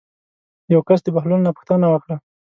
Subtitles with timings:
[0.73, 2.15] یو کس د بهلول نه پوښتنه وکړه.